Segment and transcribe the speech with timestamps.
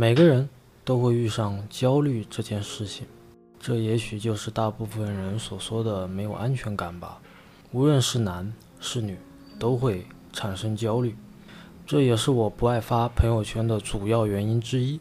[0.00, 0.48] 每个人
[0.82, 3.06] 都会遇上焦虑这件事情，
[3.60, 7.20] 这也许就是大部分人所说的没有安全感吧。
[7.70, 8.50] 无论是男
[8.80, 9.18] 是女，
[9.58, 11.14] 都会产生焦虑，
[11.86, 14.98] 这也是我不爱发朋友圈的主要原因之一。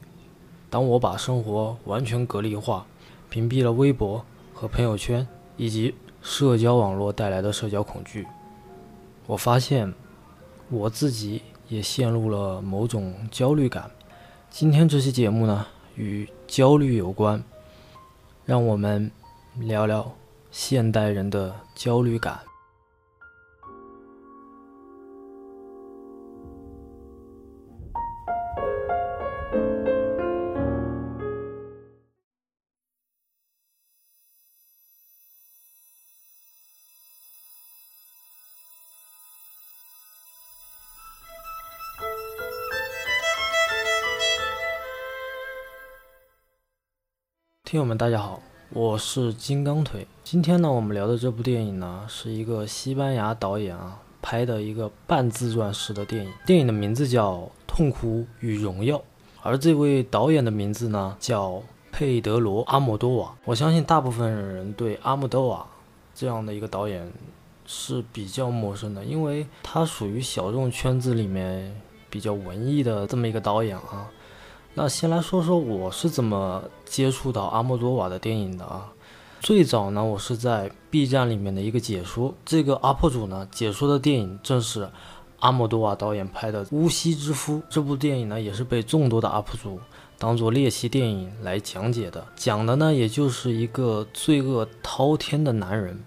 [0.69, 2.85] 当我把生活完全隔离化，
[3.29, 5.25] 屏蔽了微博和朋友圈
[5.55, 8.27] 以及社交网络带来的社交恐惧，
[9.27, 9.93] 我发现
[10.69, 13.89] 我自己也陷入了某种焦虑感。
[14.51, 17.41] 今天这期节目呢，与焦虑有关，
[18.45, 19.09] 让我们
[19.59, 20.11] 聊聊
[20.51, 22.48] 现代人的焦虑感。
[47.69, 50.07] 听友们，大家好，我是金刚腿。
[50.23, 56.33] 今天呢，我们聊的这部电影呢，是一个西班牙导演啊拍的一个半自传式的电影。
[56.47, 57.35] 电影的名字叫
[57.67, 58.97] 《痛苦与荣耀》，
[59.43, 61.61] 而这位导演的名字呢叫
[61.91, 63.35] 佩德罗·阿莫多瓦。
[63.45, 65.63] 我相信大部分人对阿莫多瓦
[66.15, 67.07] 这样的一个导演
[67.67, 74.09] 是比较陌生的，因为他属于小众圈子里面比较文艺的这么一个导演啊。
[74.75, 78.93] 那先来说说我是怎么接触到阿莫多瓦的电影的啊？
[79.41, 84.89] 最早呢，我是在 B 站里面的一个解说，这个 UP 主呢解说的电影正是
[85.39, 87.55] 阿莫多瓦导演拍的《乌西之夫》。
[87.69, 89.79] 这部电影呢也是被众多的 UP 主
[90.17, 96.01] 当做猎奇电影来讲解的，讲的呢也就是一个罪恶滔天的男人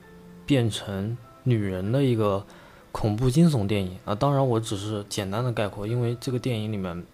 [0.46, 2.42] 变成女人的一个
[2.90, 4.14] 恐怖惊悚电影啊。
[4.14, 7.04] 当然我只是简单的概括，因为这个电影里面。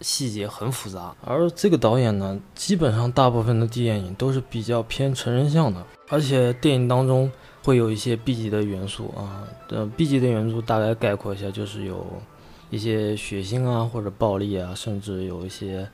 [0.00, 7.30] 细节很复杂，而这个导演呢，基本上大部分的电影都是比较偏成人向的，而且电影当中
[7.62, 9.48] 会有一些 B 级的元素啊。
[9.68, 12.04] 呃，B 级的元素大概概括一下，就是有
[12.70, 15.88] 一些血腥啊，或者暴力啊，甚至有一些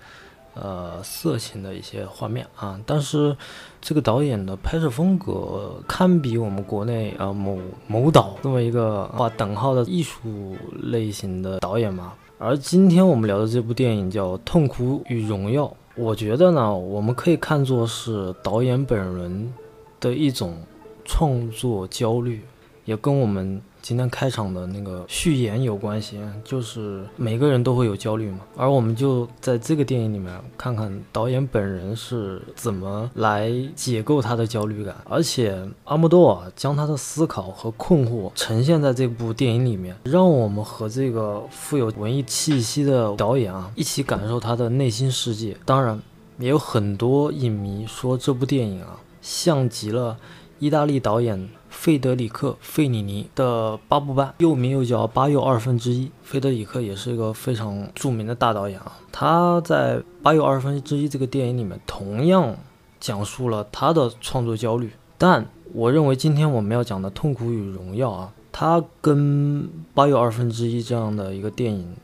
[0.54, 2.80] 呃色情的一些画面啊。
[2.84, 3.36] 但是
[3.80, 12.14] 这个导演的拍摄风格堪比我们国内啊某某导这么一个画等号的艺术类型的导演嘛。
[12.42, 19.52] 而今天我们聊的这部电影叫《痛苦与荣耀》，我觉得呢，我们可以看作是导演本人
[20.00, 20.56] 的一种
[21.04, 22.40] 创作焦虑，
[22.86, 23.60] 也跟我们。
[23.82, 45.56] 今天开场的那个序言有关系，就是每个人都会有焦虑嘛，而我们就在这个电影里面看看导演本人是怎么来解构他的焦虑感，而且阿莫多瓦将他的思考和困惑呈现在这部电影里面，让我们和这个富有文艺气息的导演啊一起感受他的内心世界。
[45.64, 46.00] 当然，
[46.38, 50.16] 也有很多影迷说这部电影啊像极了
[50.58, 51.48] 意大利导演。
[51.70, 56.06] 费德里克·费里尼的八部半，又名又叫《八又二分之一》。
[56.22, 62.54] 费德里克也是一个非常著名的大导演啊，他在《八又二分之一》这个电影里面，同样
[62.98, 64.90] 讲述了他的创作焦虑。
[65.16, 69.62] 但我认为今天我们要讲的《痛苦与荣耀》啊，它跟
[69.94, 71.96] 《八又二分之一》这样的一个电影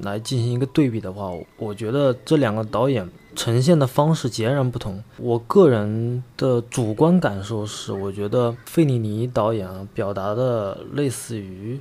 [0.00, 3.08] 来进行一个对比的话，我觉得这两个导演。
[3.38, 5.00] 呈现的方式截然不同。
[5.16, 11.80] 我个人的主观感受是，我觉得费里尼导演啊表达的类似于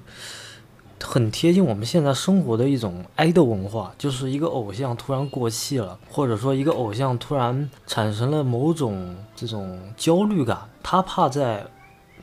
[1.03, 11.65] 很贴近我们现在生活的一种爱豆文化，就是一个偶像突然过气了，或者说一个偶像突然产生了某种这种焦虑感，他怕在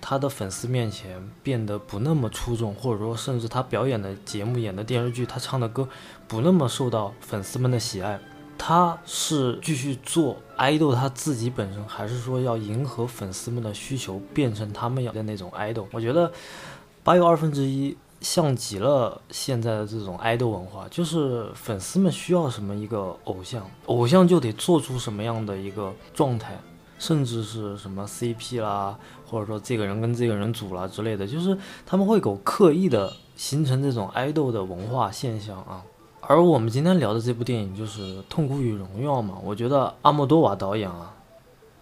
[0.00, 5.88] 他的粉丝面前变得不那么出众，或者说甚至他表演的节目、演的电视剧、他唱的歌
[6.28, 8.20] 不那么受到粉丝们的喜爱。
[8.66, 15.86] 他是继续做爱豆他自己本身，还是说要迎合粉丝们的需求，变成他们要的那种爱豆？
[15.92, 16.32] 我觉得
[17.02, 26.58] 八又二分之一像极了现在的这种爱豆文化，就是粉丝们需要什么一个偶像，偶像就得做出什么样的一个状态，
[26.98, 28.98] 甚至是什么 CP 啦，
[29.28, 31.54] 或者说这个人跟这个人组啦之类的，就是
[31.84, 35.84] 他们会有刻意的形成这种爱豆的文化现象啊。
[36.26, 41.14] 而我们今天聊的这部电影就是《痛苦与荣耀》嘛，我觉得阿莫多瓦导演啊，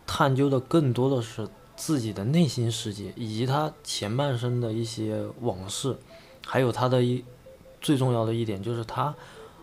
[0.04, 5.96] 探究的更多的是自己的内心世界，以及他前半生的一些往事，
[6.44, 7.24] 还有他的一
[7.80, 9.14] 最重要的一点就是他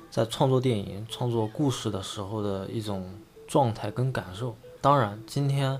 [0.09, 3.13] 在创作电影、创作故事的时候的一种
[3.47, 4.55] 状态跟感受。
[4.79, 5.77] 当然，今天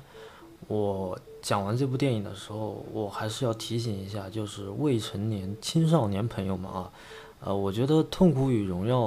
[0.68, 6.92] 我讲完这部电影的时候，我还是要提醒一下，就是未成年、青少年朋友们啊。
[7.42, 9.00] 呃，我觉得《痛苦与荣耀》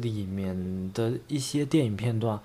[0.00, 2.38] 里面的一些电影片段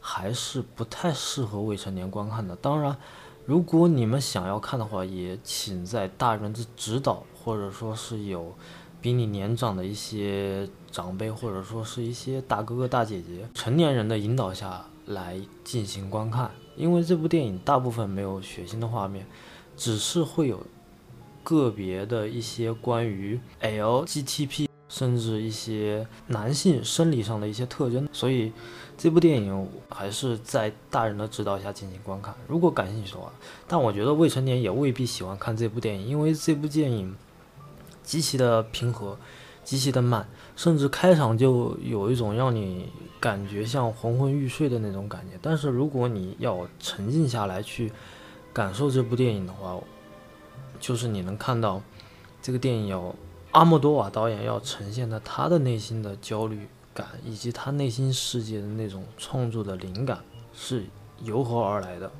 [0.00, 2.56] 还是不太适合未成年观看的。
[2.56, 2.96] 当然，
[3.44, 8.54] 如果你们想要看的话，也请在大人的指导，或者说是有
[9.02, 16.50] 比你年长的一些长辈，或者说是一些大哥哥大姐姐、成年人的引导下来进行观看。
[16.74, 19.26] 因为这部电影大部分没有血腥的画面，
[19.76, 20.66] 只是会有
[21.42, 24.65] 个别的一些关于 LGTP。
[24.88, 28.52] 甚至一些男性生理上的一些特征，所以
[28.96, 32.32] 这部电影还是在大人的指导下进行观看。
[32.46, 33.32] 如果感兴趣的话，
[33.66, 37.14] 但我觉得未成年也未必喜欢看这部电影，因为这部电影
[38.04, 39.18] 极其的平和，
[39.64, 45.36] 极其的慢，甚至开场就有一种让你感觉像昏昏欲睡的那种感觉。
[45.42, 47.90] 但是如果你要沉静下来去
[48.52, 49.76] 感受这部电影的话，
[50.78, 51.82] 就是你能看到
[52.40, 53.12] 这个电影有。
[53.56, 60.20] 阿莫多瓦导演要呈现的他的内心的焦虑感，以及他内心世界的那种创作的灵感
[60.52, 60.84] 是
[61.22, 62.10] 由何而来的？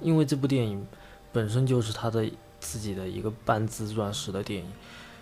[0.00, 0.86] 因为这部电影
[1.30, 2.24] 本身就是他的
[2.58, 4.72] 自己的一个半自传式的电影，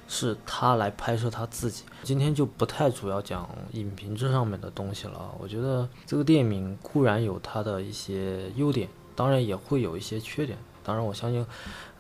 [0.06, 1.82] 是他来拍摄他自己。
[2.04, 5.34] 今天就不太主要讲影评这上面的东西了。
[5.40, 10.56] 我觉得这个电影固然有它的一些优点，当然也会有一些缺点。
[10.84, 11.44] 当然，我相信。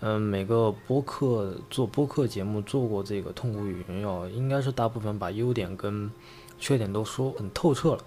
[0.00, 6.10] 嗯，每个播客做播客节目做过这个《痛苦与荣耀》，应该是大部分把优点跟
[6.58, 7.98] 缺点都说很透彻了。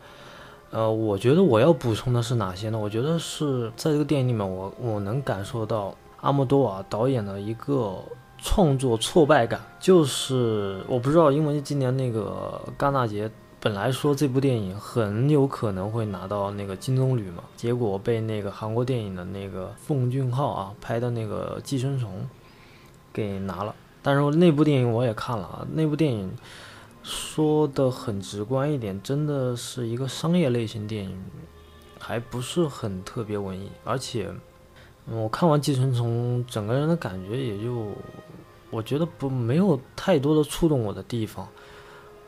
[0.70, 2.80] 呃，我觉得我要补充的是哪些呢？
[2.80, 7.96] 我觉得是在这个电影里面，我我能感受到阿莫多瓦导演的一个
[8.38, 13.30] 创作挫败感，就是我不知道，因为今年那个戛纳节。
[13.63, 22.22] 本来说这部电影很有可能会拿到那个金棕榈嘛，结果被那个韩国电影的那个奉俊昊啊拍的那个《寄生虫》
[23.13, 23.75] 给拿了。
[24.02, 26.34] 但是那部电影我也看了啊，那部电影
[27.04, 31.24] 说的很直观一点，真的是一个商业类型电影，
[32.00, 33.69] 还不是很特别文艺。
[33.84, 34.34] 而且
[35.06, 37.90] 我看完《寄生虫》，整个人的感觉也就，
[38.72, 41.48] 我觉得不没有太多的触动我的地方。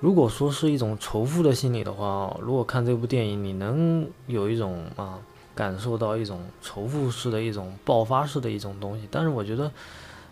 [0.04, 5.18] 如果说是一种仇富的心理的话，如果看这部电影，你能有一种啊
[5.56, 9.08] 感受到一种仇富式的一种爆发式的一种东西。
[9.10, 9.72] 但是我觉得，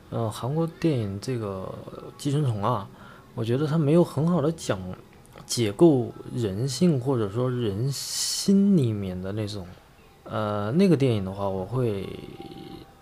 [0.10, 1.74] 呃，韩国电影这个
[2.18, 2.86] 寄生虫啊，
[3.34, 4.78] 我觉得它没有很好的讲
[5.46, 9.66] 解构人性或者说人心里面的那种，
[10.26, 12.10] 呃，那个电影的话，我会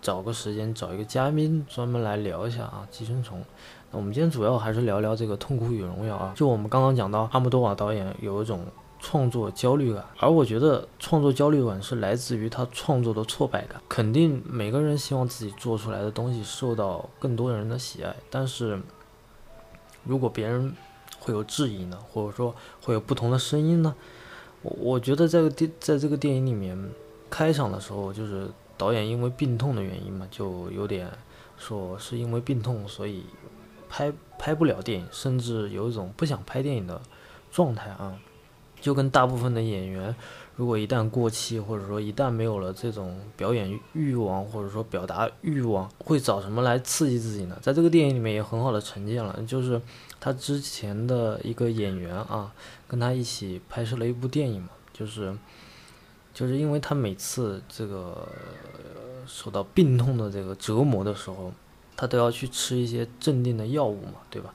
[0.00, 3.42] 找个时间找一个嘉宾专门来聊一下啊，寄生虫。
[3.92, 6.32] 我们今天主要还是聊聊这个《痛苦与荣耀》啊。
[6.36, 8.64] 就我们刚刚讲到，阿莫多瓦导演有一种
[9.00, 13.82] 创作焦虑感，而我觉得创作焦虑感是来自于他创作的挫败感。
[13.88, 18.80] 肯定每个人希望自己做出来的东西受到更多人的喜爱，但是
[20.04, 20.72] 如果别人
[21.18, 22.54] 会有质疑呢，或者说
[22.84, 23.92] 会有不同的声音呢？
[24.62, 26.78] 我我觉得在电在这个电影里面
[27.28, 28.48] 开场的时候，就是
[28.78, 31.10] 导演因为病痛的原因嘛，就有点
[31.58, 33.24] 说是因为病痛，所以。
[33.90, 37.02] 拍拍不了电影，甚至有一种不想拍电影的
[37.50, 38.16] 状态啊，
[38.80, 40.14] 就跟大部分的演员，
[40.54, 47.58] 如果一旦过气，或者说一旦没有了这种表演欲望，或者说表达欲望，会找什么来刺激自己呢？
[47.60, 49.80] 在这个电影里面也很好的呈现了，就是
[50.20, 52.52] 他之前的一个演员啊，
[52.86, 55.36] 跟他一起拍摄了一部电影嘛，就是
[56.32, 58.28] 就是因为他每次这个
[59.26, 61.52] 受到病痛的这个折磨的时候。
[62.00, 64.54] 他都要去吃一些镇定的药物嘛，对吧？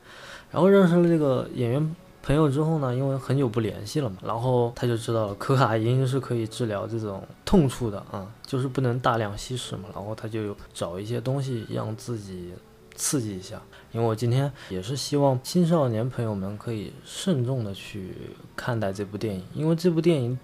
[0.49, 9.83] 然后认识了这个演员朋友之后呢，因为很久不联系了嘛，然后他就知道了可卡因是可以治疗这种痛处的啊，就是不能大量吸食嘛。
[9.93, 12.51] 然后他就找一些东西让自己
[12.95, 13.61] 刺激一下。
[13.91, 18.15] 因为我今天也是希望青少年朋友们可以慎重的去
[18.55, 20.39] 看待这部电影，因为这部电影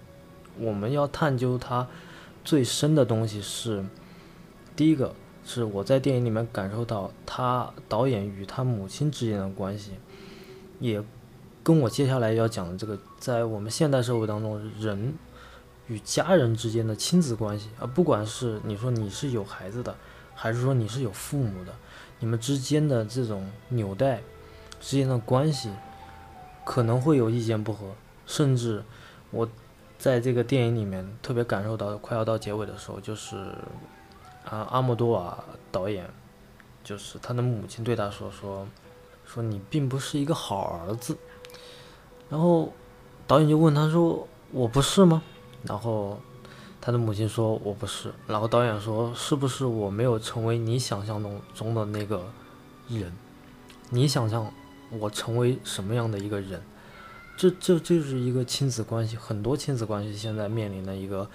[0.56, 1.84] 我们要探究它
[2.44, 3.84] 最深的东西是
[4.76, 5.12] 第一个。
[5.44, 9.92] 是我在电影里面感受到他导演与他母亲之间的关系，
[10.78, 11.02] 也
[11.62, 15.14] 跟我接下来要讲的这个，在我们现代社会当中，人
[15.88, 19.94] 与家人之间的亲子关系啊，不管是你说你是有孩子的，
[20.34, 21.74] 还是说你是有父母的，
[22.20, 24.22] 你们之间的这种纽带
[24.80, 25.70] 之间的关系，
[26.64, 27.86] 可能会有意见不合，
[28.26, 28.84] 甚至
[29.32, 29.48] 我
[29.98, 33.52] 在这个电影里面特别感受到，快要到结尾的时候，就是。
[34.44, 36.08] 啊，阿莫多瓦导演，
[36.84, 38.66] 就是他的母亲对他说：“说，
[39.24, 41.16] 说你并不是一个好儿子。”
[42.28, 42.72] 然后
[43.26, 45.22] 导演就问他说：“我不是吗？”
[45.64, 46.18] 然后
[46.80, 52.24] 他的母亲说：“我不是。”然后导演说：“是不是我没有成为你想象中中的那个
[52.88, 53.12] 人？
[53.90, 54.52] 你想象
[54.90, 56.62] 我成为什么样的一个人。
[57.36, 61.28] 这这就是一个亲子关系，很多亲子关系现在面临的一个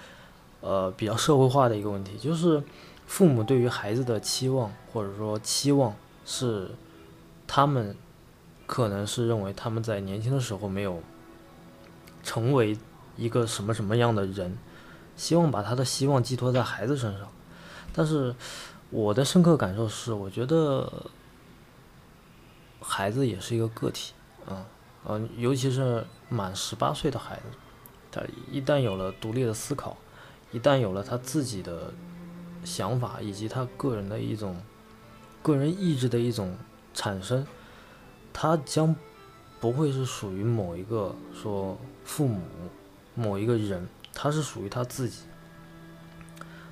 [0.60, 2.62] 呃比较社会化的一个问题，就是
[3.08, 5.96] 父母对于孩子的期望或者说期望
[6.26, 6.70] 是
[7.46, 7.96] 他们
[8.66, 11.02] 可能是认为他们在年轻的时候没有
[12.22, 12.76] 成为
[13.16, 14.58] 一个什么什么样的人，
[15.16, 17.26] 希望把他的希望寄托在孩子身上。
[17.94, 18.34] 但是
[18.90, 21.10] 我的深刻感受是，我觉得
[22.80, 24.12] 孩子也是一个个体，
[24.46, 24.66] 啊。
[25.06, 27.42] 嗯，尤其是满十八岁的孩子，
[28.12, 29.96] 他一旦有了独立的思考，
[30.52, 31.94] 一旦有了他自己的
[32.64, 34.56] 想法，以及他个人的一种
[35.42, 36.56] 个人意志的一种
[36.94, 37.46] 产生，
[38.32, 38.94] 他将
[39.60, 42.40] 不会是属于某一个说父母
[43.14, 45.22] 某一个人，他是属于他自己。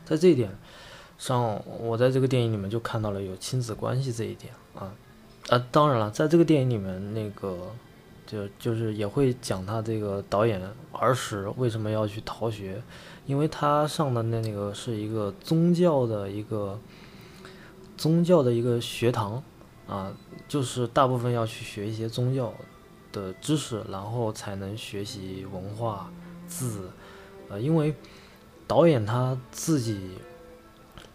[0.04, 0.50] 在这一点
[1.18, 4.92] 上，我在这个电影里面就看到了有亲子关系这一点啊
[5.48, 7.72] 啊，当然了，在这个电影里面那个。
[8.26, 12.82] 就就是也会讲他这个导演儿时为什么要去逃学，
[13.26, 16.78] 因为他上的那那个是一个宗教的一个
[17.96, 19.42] 宗教的一个学堂
[19.86, 20.12] 啊，
[20.48, 22.52] 就是大部分要去学一些宗教
[23.12, 26.10] 的知识，然后才能学习文化
[26.46, 26.88] 字，
[27.48, 27.94] 呃，因为
[28.66, 30.18] 导演他自己。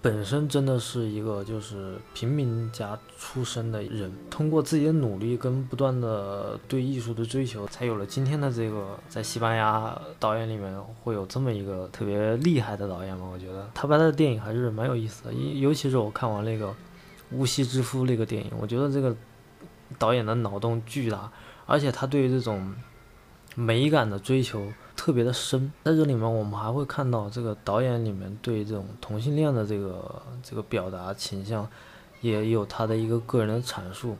[0.03, 13.29] 本身真的是一个就是平民家出身的人，通过自己的努力跟不断的对艺术的追求，才有了今天的这个在西班牙导演里面会有这么一个特别厉害的导演嘛？
[13.31, 16.69] 我觉得他拍的电影还是蛮有意思的，尤尤其是我看完那个
[17.31, 19.15] 《乌西之夫》那个电影，我觉得这个
[19.99, 21.31] 导演的脑洞巨大，
[21.67, 22.73] 而且他对于这种
[23.55, 24.73] 美感的追求。
[24.93, 31.67] 特别的深，在这里面我们还会看到这个导演里面对这种同性恋的这个这个表达倾向，
[32.21, 34.15] 也有他的一个个人的阐述，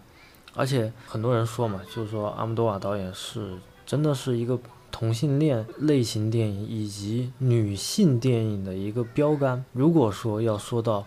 [0.54, 4.60] 而且很多人说嘛，就是说阿姆多瓦导演是真的是一个
[4.92, 9.64] 同性恋类型电影以及女性电影的一个标杆。
[9.72, 11.06] 如果说要说到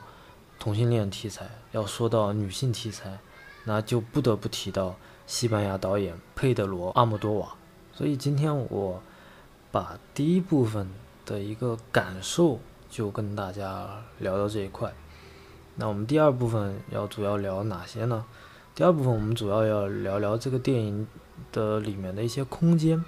[0.58, 3.18] 同性恋题材，要说到女性题材，
[3.64, 4.96] 那就不得不提到
[5.26, 7.54] 西班牙导演佩德罗阿姆多瓦。
[7.92, 9.02] 所以今天我。
[9.74, 10.88] 把第一部分
[11.26, 14.94] 的一个感受就跟大家聊到这一块，
[15.76, 18.24] 那我们第二部分要主要聊哪些呢？
[18.74, 21.06] 第二部分我们主要要聊聊这个电影
[21.52, 23.04] 的里面的一些空间，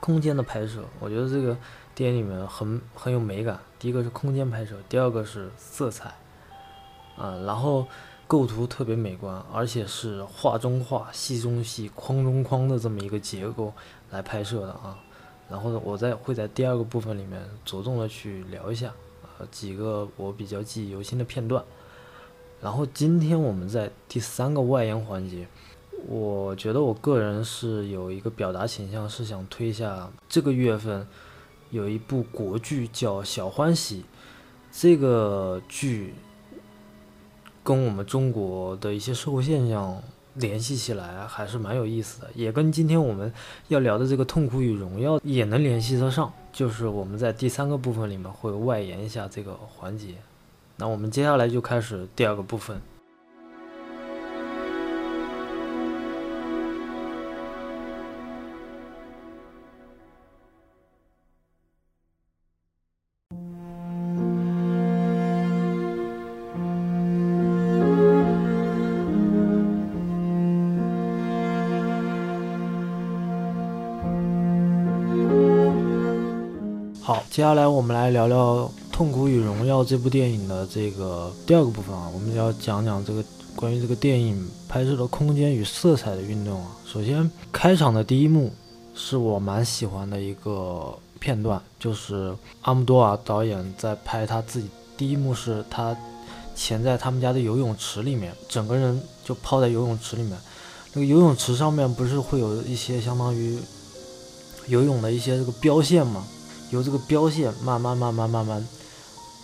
[0.00, 0.84] 空间的拍摄。
[1.00, 1.56] 我觉得这个
[1.94, 3.58] 电影里面很很有美感。
[3.78, 6.14] 第一个是空间拍摄，第二个是色彩，
[7.16, 7.86] 啊，然后
[8.26, 13.72] 构图特别美观，而且是画中画、戏中戏、框中框的这么一个结构
[14.10, 14.98] 来拍摄的啊。
[15.48, 18.92] 然后呢，我在会在第二个部分里面着重的去聊一下，
[19.50, 21.64] 几个我比较记忆犹新的片段。
[22.60, 25.46] 然后今天我们在第三个外延环节，
[26.06, 31.06] 我觉得我个人是有一个表达倾向，是想推一下这个月份
[31.70, 34.00] 有一部国剧叫《小欢喜》，
[34.72, 36.14] 这个剧
[37.62, 40.02] 跟我们中国的一些社会现象。
[40.34, 43.32] 联系起来还是蛮有意思的，也跟今天我们
[43.66, 46.32] 要聊的这个痛苦与荣耀也能联系得上。
[46.58, 50.16] 就是我们在第三个部分里面会外延一下这个环节，
[50.74, 52.82] 那我们接下来就开始第二个部分。
[77.38, 86.76] 接下来我们来聊聊《痛苦与荣耀》这部电影的这个第二个部分啊，我们要讲讲这个关于这个电影拍摄的空间与色彩的运动啊。
[86.84, 88.50] 首先，开场的第一幕
[88.92, 95.96] 是我蛮喜欢的一个片段，就是阿姆多瓦导演在拍他自己第一幕是他
[96.56, 100.36] 潜在他们家的游泳池里面，整个人就泡在游泳池里面，
[100.92, 103.56] 那个游泳池上面不是会有一些相当于
[104.66, 106.26] 游泳的一些这个标线吗？
[106.70, 108.66] 由这个标线慢慢慢慢慢慢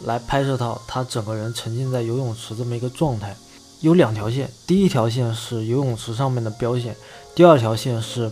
[0.04, 3.36] 来拍摄到他整个人沉浸在游泳池这么一个状态，
[3.80, 6.94] 有两条线，第一条线是游泳池上面的标线，
[7.34, 8.30] 第二条线是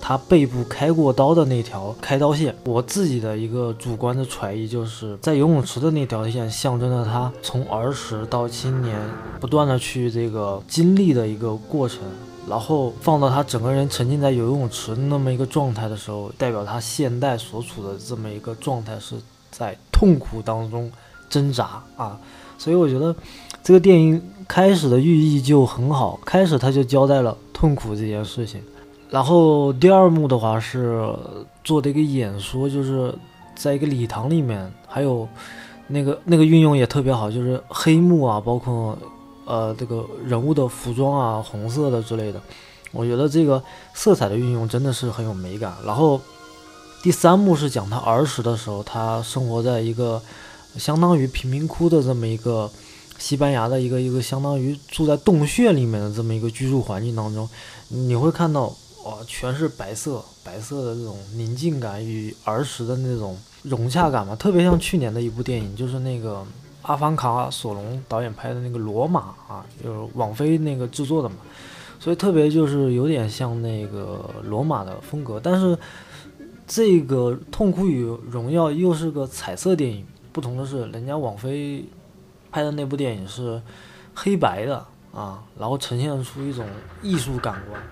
[0.00, 2.54] 他背部开过刀的那条开刀线。
[2.64, 8.98] 我自己的一个主观的揣疑就是在游泳池的那条线象征着他从儿时到青年
[9.40, 12.00] 不断的去这个经历的一个过程。
[12.48, 19.16] 然后放到他整个人沉浸在游泳池那么一个状态的时候，代表他现代所处的这么一个状态是
[19.50, 20.90] 在痛苦当中
[21.30, 22.18] 挣扎啊。
[22.58, 23.14] 所以我觉得
[23.62, 28.62] 这个电影开始的寓意就很好，开始他就交代了痛苦这件事情。
[29.10, 31.08] 然后第二幕的话是
[31.62, 33.14] 做的一个演说，就是
[33.54, 35.26] 在一个礼堂里面，还有
[35.86, 38.96] 那个那个运用也特别好，就是黑幕啊，包括
[39.44, 42.40] 呃这个人物的服装啊，红色的之类的。
[42.92, 45.74] 我觉得这个色彩的运用真的是很有美感。
[45.84, 46.20] 然后
[47.02, 50.22] 第三幕是讲他儿时的时候，他生活在一个
[50.76, 52.70] 相当于贫民窟的这么一个
[53.18, 57.48] 西班牙的一个一个相当于住在洞穴里面的这么一个居住环境当中，
[57.88, 58.74] 你会看到。
[59.04, 66.42] 哇，全是白色，白色的这种宁静感与儿时的那种融洽感嘛，特别像去年的一部电影，就是那个
[66.84, 71.36] 阿方卡索隆导演拍的那个《罗马》啊，就是网飞那个制作的嘛，
[71.98, 75.40] 所以特别就是有点像那个罗马的风格。
[75.42, 75.76] 但是
[76.66, 81.84] 这个《痛苦与荣耀》又是个彩色电影，不同的是，人家网飞
[82.50, 83.60] 拍的那部电影是
[84.14, 86.66] 黑白的啊，然后呈现出一种
[87.02, 87.82] 艺术感官。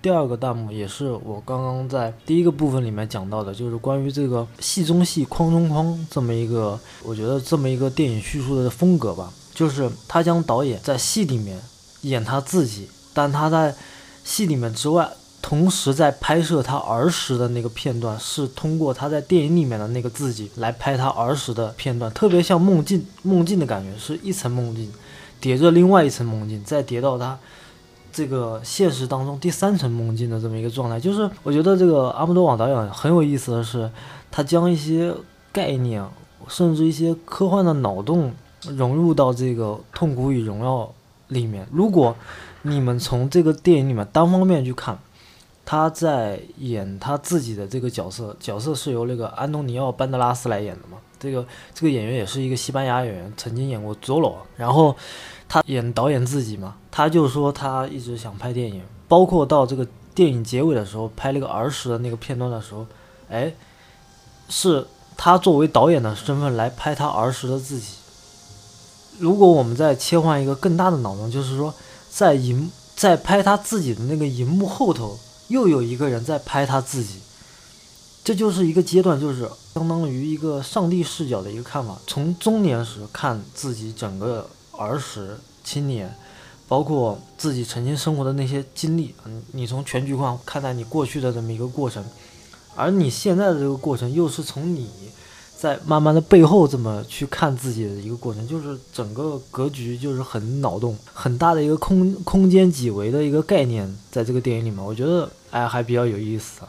[0.00, 11.60] 第二个弹幕也是我刚刚在第一个部分里面讲到的，就是关于这个戏中戏、框中框这么一个，我觉得这么一个电影叙述的风格吧，就是他将导演在戏里面
[12.02, 13.74] 演他自己，但他在
[14.22, 15.08] 戏里面之外，
[15.42, 24.92] 同时在拍摄他儿时的那个片段，是通过他在电影里面的那个自己来拍他儿时的片段，特别像梦境，梦境的感觉，是一层梦境
[25.40, 27.36] 叠着另外一层梦境，再叠到他。
[28.12, 33.88] 这个现实当中第三层梦境的这么一个状态，就是我觉得这个阿姆多瓦导演很有意思的是，
[34.30, 35.14] 他将一些
[35.52, 36.04] 概念，
[36.48, 40.82] 甚至一些科幻的脑洞融入到这个《痛苦与荣耀》
[41.28, 41.66] 里面。
[41.70, 42.16] 如果
[42.62, 44.98] 你们从这个电影里面单方面去看，
[45.64, 50.98] 他在演他自己的这个角色，角色是由那个安东尼奥·班德拉斯来演的嘛？
[51.20, 54.96] 这个这个演员也是一个西班牙演员，曾经演过《佐罗》，然后。
[55.48, 62.84] 他演导演自己嘛，他就说他一直想拍电影，包括到这个电影结尾的时候拍那个儿时的那个片段的时候，
[63.30, 63.54] 哎，
[64.50, 67.94] 是他作为导演的身份来拍他儿时的自己。
[69.18, 71.72] 如果我们再切换一个更大的脑洞，就是说
[72.10, 75.18] 在荧在拍他自己的那个荧幕后头，
[75.48, 77.20] 又有一个人在拍他自己，
[78.22, 84.46] 这就是一个阶段，就是相当于一个上帝视角的一个看法，从中年时看自己整个。
[84.78, 86.14] 儿时、青年，
[86.66, 92.04] 包括自己曾经生活的那些经历，嗯，你从全局观看待你过去的这么一个过程，
[92.74, 94.88] 而你现在的这个过程，又是从你
[95.56, 106.60] 在慢慢的背后这么去看自己的一个过程，就是整个格局就是很脑洞，很大的一个空空间几维的一个概念，在这个电影里面，我觉得哎还比较有意思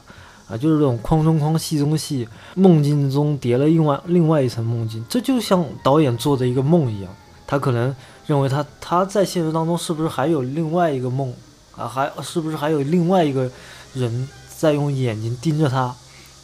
[0.50, 7.16] 啊，就是这种框中框、戏中戏、梦境中叠了另外另外一层梦境，这就像导演做的一个梦一样。
[7.50, 7.96] 他可能
[8.28, 11.34] 认为他他在现实当中是不是还有另外一个梦
[11.76, 11.88] 啊？
[11.88, 13.50] 还是不是还有另外一个
[13.96, 15.96] 人在用眼睛盯着他，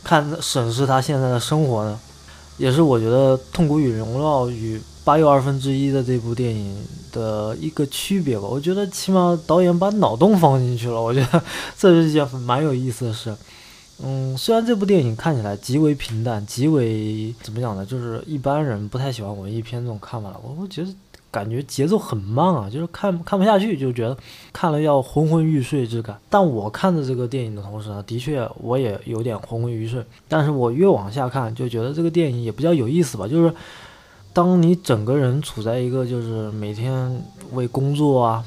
[0.03, 1.99] 看审视他现在的生活呢？
[2.57, 8.47] 也是我觉得《痛苦与荣耀》与《八又二分之一》的这部电影的一个区别吧。
[8.47, 11.43] 我觉得起码导演把脑洞放进去了，我觉得
[11.77, 13.35] 这是一件蛮有意思的事。
[14.03, 17.85] 嗯，虽然这部电影看起来极为平淡，极为怎么讲呢？
[17.85, 20.41] 就是一般人不太喜欢文艺片这种看法了。
[20.43, 20.89] 我会觉得
[21.31, 24.17] 感觉节奏很慢啊，就是看看不下去，就觉得
[24.51, 26.19] 看了要昏昏欲睡之感。
[26.29, 30.03] 但我看着这个电影的同时呢，的确我也有点昏昏欲睡。
[30.27, 33.25] 但是我越往下看，就觉得这个电影也比较有意思吧。
[33.25, 33.53] 就是
[34.33, 38.43] 当你整个人处在一个就是每天为工作啊，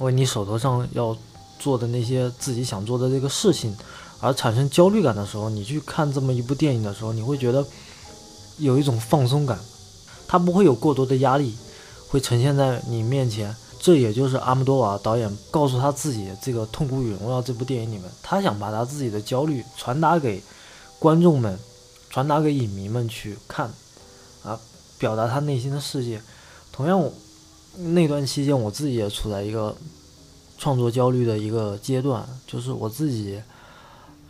[0.00, 1.16] 为你手头上要
[1.60, 3.72] 做的那些自己想做的这个事情。
[4.24, 7.62] 而产生焦虑感的时候，你去看这么一部电影的时候，你会觉得
[8.56, 9.58] 有一种放松感，
[10.26, 11.54] 它不会有过多的压力，
[12.08, 13.54] 会呈现在你面前。
[13.78, 20.42] 这也就是阿姆多瓦导演告诉他自己这个《痛苦与荣耀》这部电影里面，他想把他自己的焦虑传达给
[20.98, 21.58] 观众们，
[22.08, 23.70] 传达给影迷们去看，
[24.42, 24.58] 啊，
[24.98, 26.18] 表达他内心的世界。
[26.72, 27.10] 同样，
[27.76, 29.76] 那段期间我自己也处在一个
[30.56, 33.38] 创作焦虑的一个阶段，就是我自己。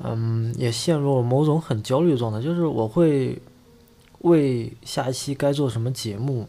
[0.03, 3.41] 嗯，也陷入了某种很焦虑的状态，就是我会
[4.23, 6.47] 为下一期该做什么节目，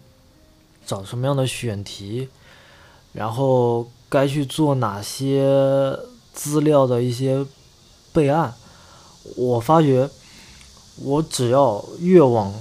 [0.85, 2.27] 找什么样的选题，
[3.13, 5.97] 然后该去做哪些
[6.33, 7.45] 资料的一些
[8.11, 8.53] 备案。
[9.37, 10.09] 我发觉，
[11.03, 12.51] 我只要越往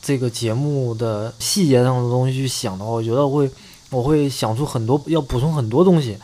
[0.00, 3.50] 这个节目的细节上的东西去想的话，我觉得会，
[3.90, 6.16] 我会想出很多要补充很多东西。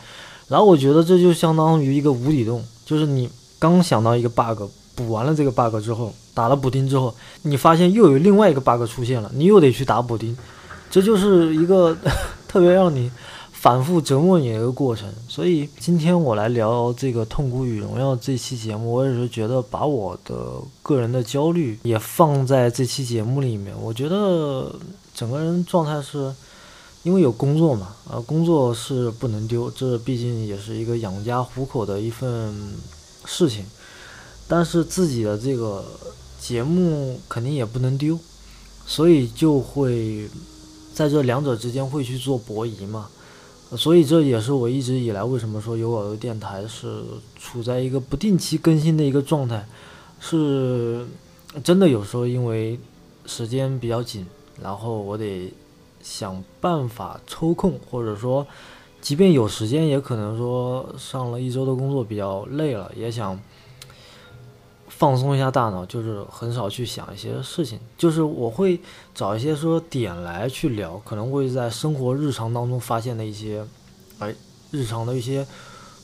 [0.47, 3.29] 然后我觉得这就相当于一个无底洞，就是你。
[3.71, 4.63] 刚想到一个 bug，
[4.95, 10.35] 补完了这个 bug 之后，打了补丁之后，你发现又有另外一个 bug 出现了，你又得去打补丁，
[10.89, 11.95] 这就是一个
[12.47, 13.11] 特别让你
[13.51, 15.11] 反复折磨你的一个过程。
[15.27, 20.35] 所以今天我来聊这个《痛苦与荣耀》这期节目，我也是觉得把我的
[20.81, 23.73] 个人的焦虑也放在这期节目里面。
[23.81, 24.73] 我觉得
[25.13, 26.33] 整个人状态是，
[27.03, 32.53] 因为有工作嘛，啊，工作是不能丢，这毕竟也是一个养家糊口的一份
[33.25, 33.65] 事情。
[34.47, 35.83] 但是自己的这个
[36.39, 38.19] 节目肯定也不能丢，
[38.85, 40.29] 所以就会
[40.93, 43.09] 在这两者之间会去做博弈嘛。
[43.75, 47.01] 所以这也是我一直以来为什么说有我的电台是
[47.35, 49.67] 处在一个不定期更新的一个状态，
[50.19, 51.03] 是
[51.63, 52.79] 真的有时候因为
[53.25, 54.27] 时间比较紧，
[54.61, 55.51] 然后我得
[56.03, 58.45] 想办法抽空，或者说
[59.05, 63.39] 即便有时间，也可能说上了一周的工作比较累了，也想。
[64.87, 68.79] 放松一下大脑，就是很少去想一些事情，就是我会
[69.13, 73.65] 找一些说点来去聊，可能会在生活日常当中发现的一些，
[74.19, 74.33] 哎，
[74.71, 75.45] 日常的一些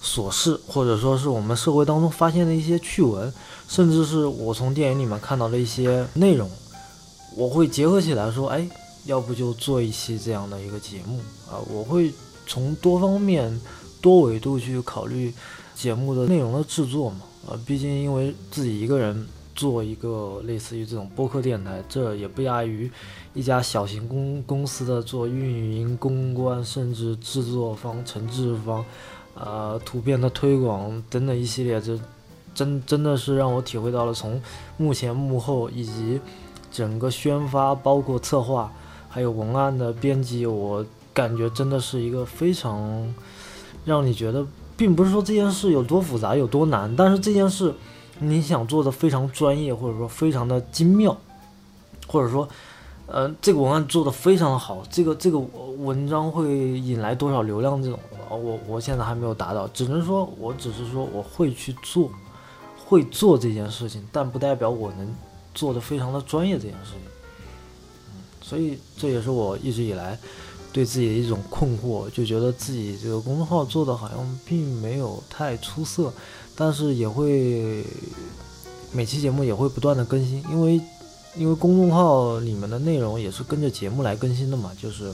[0.03, 3.33] 琐事，或者说是我们社会当中发现的一些趣闻，
[3.69, 6.51] 甚至是我从电影里面看到的一些内容，
[7.37, 8.67] 我会结合起来说，哎，
[9.05, 12.11] 要不就做一期这样的一个节目啊，我会
[12.51, 13.61] 从多方面、
[14.01, 15.33] 多维度去考虑
[15.73, 17.21] 节目的内容的制作嘛。
[17.47, 22.91] 呃，毕竟因为自己一个人做一个类似于这种播客电台，这也不亚于
[23.33, 28.83] 一家小型公公司的做运营、公关，甚至制作方、承制方，
[29.33, 31.97] 呃，图片的推广等等一系列，这
[32.53, 34.41] 真真的是让我体会到了从
[34.75, 36.19] 幕前幕后以及
[36.69, 38.69] 整个宣发，包括策划，
[39.07, 43.13] 还有文案的编辑，我感觉真的是一个非常
[43.85, 44.45] 让你觉得。
[44.77, 47.71] 并不是说这件事有多复杂有多难，但是这件事
[48.17, 51.15] 你想做的非常专业，或者说非常的精妙，
[52.07, 52.49] 或者说，
[53.05, 62.09] 呃，这个文案做的非常好，这个这个文章会引来多少流量这种，我我现在还没有达到，只能说我只是说我会去做，
[62.83, 65.15] 会做这件事情，但不代表我能
[65.53, 67.01] 做的非常的专业这件事情，
[68.41, 70.17] 所以这也是我一直以来。
[70.73, 76.13] 对自己的一种困惑，就觉得自己这个公众号做的好像并没有太出色，
[76.55, 77.83] 但是也会
[78.93, 80.81] 每期节目也会不断的更新，因为
[81.35, 85.11] 因为公众号里面的内容也是跟着节目来更新的嘛，就是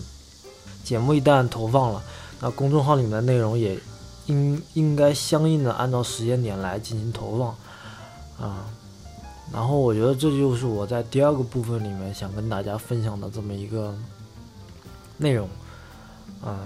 [0.84, 2.04] 节目一旦投放了，
[2.40, 3.80] 那公众号里面的内容也
[4.28, 8.66] 应应该相应的按照时间点来进行投放啊，
[9.52, 13.96] 然后我觉得这就是我在第二个部分里面想跟大家分享的这么一个。
[15.18, 15.50] 内容，
[16.44, 16.60] 啊，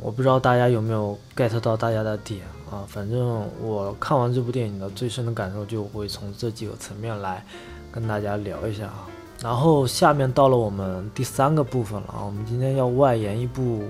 [0.00, 2.82] 我不知道大家有没有 get 到大家的点啊？
[2.88, 7.44] 反正我看完这部电影的最深的感受，就会从这几个层面来
[7.92, 9.06] 跟大家聊一下啊。
[9.40, 13.84] 然后下面到了我们第三个部分了啊，我们今天要外延一部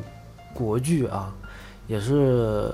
[0.52, 1.34] 国剧啊，
[1.86, 2.70] 也是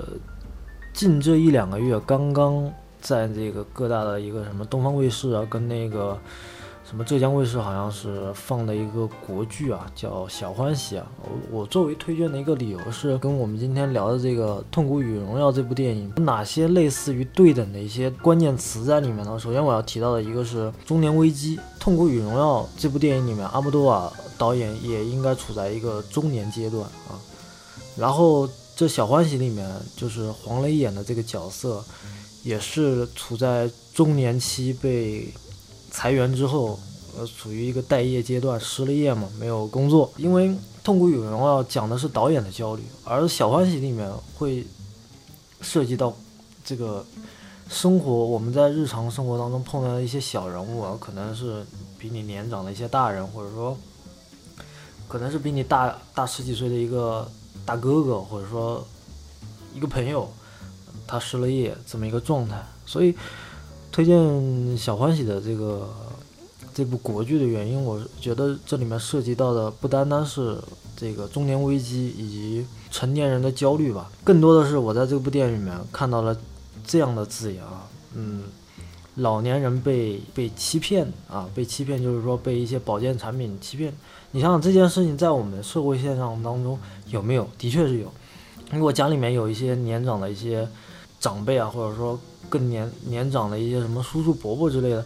[0.93, 6.19] 近这一两个月刚刚在这个各大的一个什么东方卫视啊，跟那个。
[6.89, 11.05] 什么浙江卫视好像是放的一个国剧啊，叫《小欢喜》啊。
[11.21, 19.37] 我我作为推荐的一个理由是，跟我们今天聊的这个《痛苦与荣耀》这部电影，哪些类似于对等的一些关键词在里面呢？
[19.37, 27.13] 首先我要提到的一个是中年危机，《痛苦与荣耀》这部电影里面，阿莫多瓦导演也应该处在一个中年阶段啊。
[27.95, 31.85] 然后这《小欢喜》里面，就是黄磊演的这个角色，
[32.41, 35.31] 也是处在中年期被。
[35.99, 36.79] 裁员之后，
[37.17, 40.09] 呃，处于一个待业阶段，失了业嘛，没有工作。
[40.15, 40.47] 因为
[40.81, 44.65] 《痛苦与荣耀》讲的是导演的焦虑，而《小欢喜》里面会
[45.59, 46.15] 涉及到
[46.63, 47.05] 这个
[47.67, 51.65] 生活，我们在日常生活当中碰到的一些小人物啊，可能是
[51.97, 53.77] 比你年长的一些大人，或者说
[55.05, 57.29] 可能是比你大大十几岁的一个
[57.65, 58.87] 大哥哥，或者说
[59.75, 60.31] 一个朋友，
[61.05, 63.13] 他失了业这么一个状态，所以。
[63.91, 65.89] 推荐小欢喜的这个
[66.73, 70.57] 这部国剧的原因，我觉得这里面涉及到的不单单是
[70.95, 76.37] 这个中年危机以及成年人的焦虑吧，更多的是我在这部电影里面看到了
[76.85, 78.43] 这样的字眼啊，嗯，
[79.15, 83.93] 老年人被被欺骗啊，被欺骗就是说被一些保健产品欺骗。
[84.31, 87.47] 你想想这件事情在我们社会现象当中有没有？
[87.57, 88.11] 的确是有。
[88.71, 90.69] 如果家里面有一些年长的一些
[91.19, 92.17] 长辈啊，或者说。
[92.47, 95.05] 更年年长的一些什么叔叔伯伯之类的，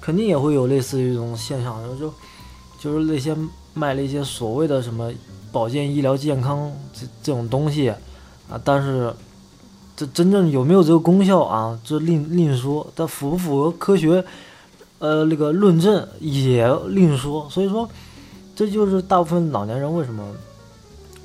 [0.00, 2.12] 肯定也会有类似于这种现象，就
[2.78, 3.36] 就是那些
[3.74, 5.12] 卖了一些所谓的什么
[5.52, 9.12] 保健、医疗、健康这这种东西啊，但是
[9.96, 11.78] 这真正有没有这个功效啊？
[11.84, 14.24] 这另另说，它符不符合科学？
[14.98, 17.48] 呃，那个论证也另说。
[17.50, 17.88] 所以说，
[18.56, 20.24] 这就是大部分老年人为什么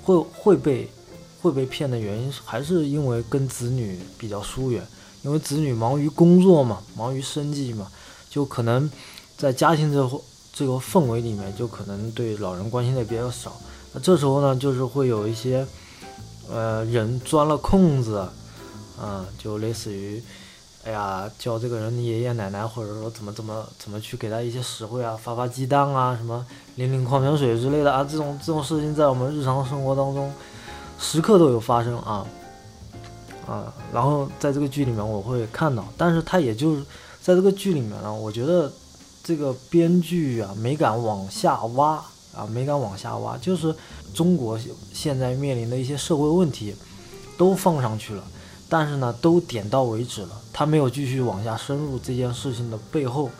[0.04, 0.90] 会会被
[1.42, 4.86] 会被骗的原因，还是因为跟子女比较疏远，
[5.24, 7.88] 因为子女忙于工作嘛，忙于生计嘛，
[8.30, 8.90] 就可能
[9.38, 10.22] 在家庭这
[10.54, 13.54] 这个氛围里面，就可能对老人关心的比较少。
[13.94, 15.66] 那这时候呢，就是会有一些
[16.50, 18.28] 呃人钻了空子，
[19.00, 20.22] 啊，就类似于。
[20.86, 26.44] 哎呀，叫这个人爷爷奶奶，或者说怎么怎么怎么去给他一些实惠啊，发发鸡蛋啊，什么
[26.76, 30.32] 领领矿泉水之类的啊，这种这种事情在我们日常生活当中
[30.98, 32.26] 时刻都有发生啊
[33.50, 33.74] 啊。
[33.92, 36.84] 然后在这个剧里面我会看到，但是他也就是
[37.22, 38.72] 在这个剧里面呢，我觉得
[39.24, 41.96] 这个编剧啊没敢往下挖
[42.36, 43.74] 啊，没敢往下挖，就是
[44.14, 44.60] 中国
[44.94, 46.76] 现在面临的一些社会问题
[47.38, 48.24] 都放上去了。
[48.72, 53.32] 但是呢，都点到为止了，他没有继续往下深入这件事情的背后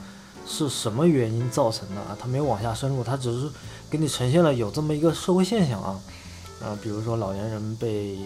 [0.48, 2.18] 是什么原因造成的啊？
[2.20, 3.48] 他没有往下深入，他只是
[3.92, 6.02] 给你呈现了有这么一个社会现象啊，
[6.64, 8.18] 啊，比如说老年人被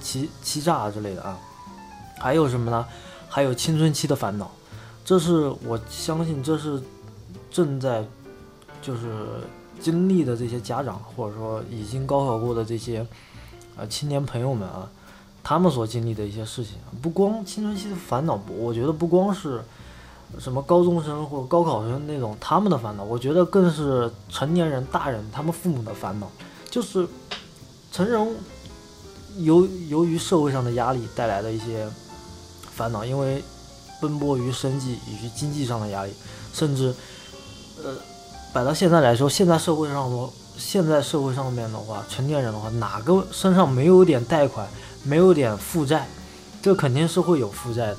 [0.00, 1.38] 欺欺诈之类的啊，
[2.18, 2.86] 还有什么呢？
[3.28, 4.50] 还有青春期的烦恼，
[5.04, 6.82] 这是我相信这是
[7.50, 8.04] 正在
[8.80, 9.26] 就是
[9.80, 13.06] 经历的这些家长，或者说已经高考过的这些
[13.76, 14.88] 呃青年朋友们啊。
[15.46, 19.62] 他们所经历的一些事情，不光青春期的烦恼，我觉得不光是
[20.38, 26.26] 什么高中生或者高考生那种他们的烦恼，我觉得更是成年人、大人他们父母的烦恼，
[26.70, 27.06] 就是
[27.92, 28.34] 成人
[29.38, 31.88] 由由于社会上的压力带来的一些
[32.74, 33.42] 烦恼，因为
[34.00, 36.12] 奔波于生计以及经济上的压力，
[36.52, 36.94] 甚至
[37.82, 37.94] 呃
[38.52, 44.68] 摆到现在来说，现在社会上说，现在社会上面的话，成年人的话，哪个身上没有点贷款？
[45.06, 46.08] 没有点负债，
[46.62, 47.98] 这肯定是会有负债的。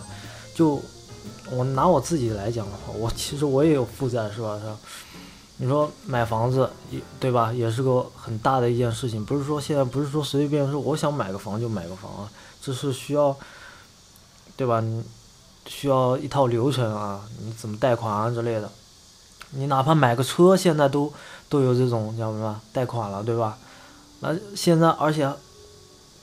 [0.55, 0.81] 就
[1.51, 4.57] 我拿我自己来讲的话，我其实我也有负债，是吧？
[4.59, 4.75] 是吧？
[5.57, 7.51] 你说买房子，也对吧？
[7.53, 9.23] 也是个很大的一件事情。
[9.23, 12.29] 不是说现在不是说随随便便说我想买个房就买个房啊，
[12.61, 13.35] 这是需要，
[14.55, 14.81] 对吧？
[14.81, 15.03] 你
[15.65, 18.69] 需要一套流程啊，你怎么贷款啊之类的。
[19.51, 21.11] 你哪怕买个车，现在都
[21.47, 23.57] 都有这种叫什么贷款了，对吧？
[24.19, 25.31] 那现在而且。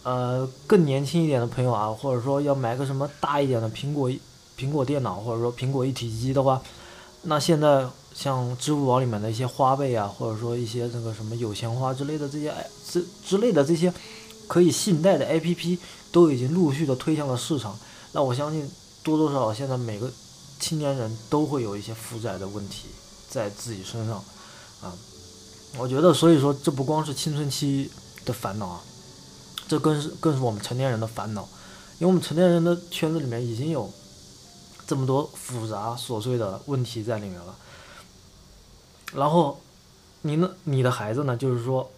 [0.05, 4.11] 呃，更年轻一点的朋友啊，或者说要买个什么大一点的苹果
[4.59, 6.61] 苹果电脑，或者说苹果一体机的话，
[7.23, 13.93] 那现在像支付宝里面的一些花呗啊，或者说一些这个什么有钱花之类的这些哎之之类的这些
[14.47, 15.79] 可以信贷的 APP
[16.11, 17.79] 都已经陆续的推向了市场。
[18.13, 18.71] 那我相信
[19.03, 20.11] 多多少少现在每个
[20.61, 22.89] 青年人都会有一些负债的问题
[23.29, 24.17] 在自己身上
[24.83, 24.93] 啊。
[25.79, 27.91] 我觉得，所以说这不光是青春期
[28.25, 28.81] 的烦恼啊。
[29.69, 31.49] 这更是更是我们成年人的烦恼，
[31.99, 33.91] 因为我们成年人的圈子里面已经有
[34.87, 37.57] 这么多复杂琐碎的问题在里面了。
[39.15, 39.61] 然后，
[40.23, 40.51] 你呢？
[40.65, 41.37] 你的孩子呢？
[41.37, 41.91] 就是说，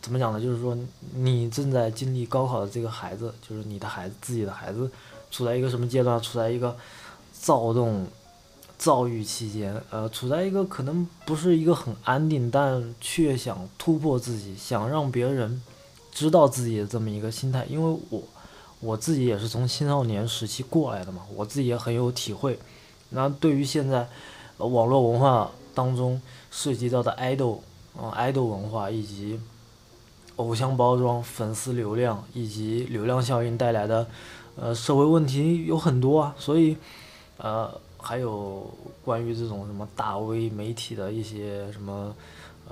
[0.00, 0.40] 怎么讲呢？
[0.40, 0.76] 就是说，
[1.14, 4.90] 你正在经历高考的这个孩子，就是你的孩子自己的孩子，
[5.30, 6.20] 处在一个什么阶段？
[6.20, 6.76] 处在一个
[7.32, 8.06] 躁动、
[8.78, 15.62] 躁郁期间，呃，处在一个可能不是一个很安定，但却想突破自己，想让别人。
[16.12, 18.22] 知道自己的这么一个心态，因为我
[18.80, 22.58] 我自己也是从青少年时期过来的嘛，我自己也很有体会。
[23.10, 24.08] 那对于现在
[24.56, 26.18] 网络文化当中
[26.56, 27.62] 涉及到的爱豆
[27.94, 29.38] 啊爱豆文化以及
[30.36, 34.06] 偶像包装、粉丝流量以及流量效应带来的
[34.56, 36.74] 呃社会问题有很多啊，所以
[37.36, 38.72] 呃还有
[39.04, 42.16] 关于这种什么大 V 媒体的一些什么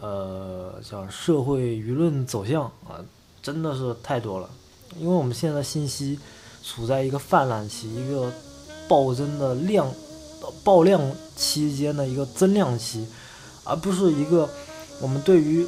[0.01, 3.05] 呃像社会舆论走向啊。
[3.45, 4.49] 真的是太多了，
[4.99, 6.19] 因为我们现在信息
[6.63, 8.33] 处在一个泛滥期，一个
[8.89, 9.87] 暴增的量、
[10.65, 10.99] 爆量
[11.37, 13.07] 期间的一个增量期，
[13.65, 14.49] 而不是一个
[15.01, 15.67] 我们对于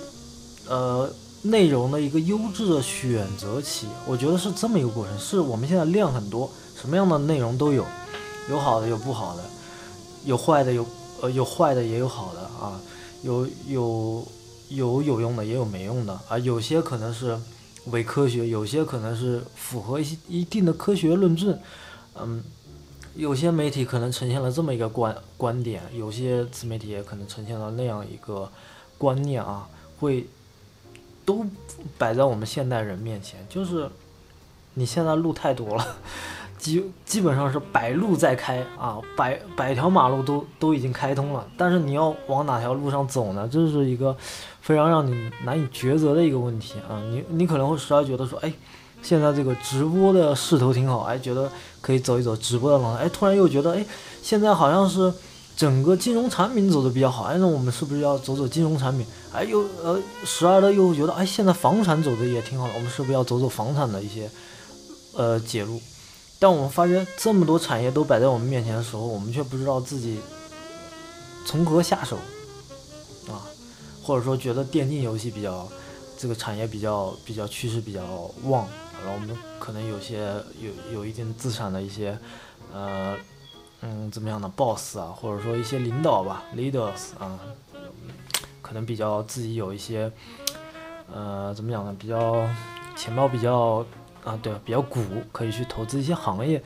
[0.68, 1.10] 呃
[1.42, 3.86] 内容的一个优质的选择期。
[4.06, 7.84] 我觉得是这么一个过程，是我们现在量很多，什么样的内容都有，
[8.48, 9.42] 有好的有不好的，
[10.24, 10.86] 有坏的有
[11.20, 12.80] 呃有坏的也有好的啊，
[13.22, 14.26] 有有
[14.68, 17.38] 有有用的也有没用的啊，有些可能是。
[17.92, 21.56] 伪科学有些可能是符合一些一定的科学论证，
[22.20, 22.42] 嗯，
[23.16, 28.50] 有些媒体可能呈现了这么一个观观点，有些自媒体也可能呈现了那样一个
[28.98, 30.26] 观念啊，会
[31.24, 31.44] 都
[31.96, 33.88] 摆在我们现代人面前，就是
[34.74, 35.86] 你现在路太多了。
[36.58, 43.46] 基基本上是百路在开啊，百百条马路都都已经开通了，但是你要往哪条路上走呢？
[43.46, 44.16] 这是一个
[44.62, 46.98] 非常让你难以抉择的一个问题啊！
[47.10, 48.50] 你你可能会时而觉得说，哎，
[49.06, 51.48] 现在这个直播的势头挺好，哎，觉得
[51.80, 53.86] 可以走一走直播的路，哎，突然又觉得，哎，
[54.20, 55.14] 现在好像是
[55.56, 59.06] 整个金融产品走的比较好，哎，那我们是不是要走走金融产品？
[59.32, 64.28] 哎，又呃，时而的又觉得，哎，现在房产走的也挺好的，我们是不是要走走房产的一些
[65.14, 65.80] 呃介入？
[66.40, 70.18] 但我们发觉这么多产业都摆在我们面前的时候，我们却不知道自己
[71.46, 72.16] 从何下手
[73.28, 73.46] 啊，
[74.02, 75.66] 或者说觉得电竞游戏比较
[76.18, 78.02] 这个产业比较比较趋势比较
[78.44, 78.68] 旺，
[79.02, 80.18] 然后我们可能有些
[80.60, 82.18] 有有一定资产的一些
[82.72, 83.16] 呃。
[83.82, 87.38] 嗯，怎么样的 boss 啊，或者说一些领导吧，leaders 啊，
[88.62, 90.10] 可能比较自己有一些，
[91.12, 91.94] 呃，怎么讲呢？
[91.96, 92.48] 比较
[92.96, 93.84] 钱包比较
[94.24, 96.60] 啊，对，比较鼓，可以去投资一些行业，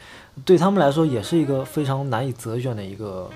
[0.44, 3.28] 对他们来说也是一个非常难以择选的一个